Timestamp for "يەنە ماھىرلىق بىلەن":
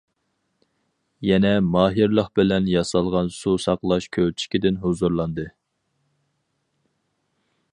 1.25-2.69